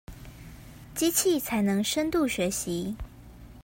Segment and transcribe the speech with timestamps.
[0.95, 2.95] 機器才能深度學習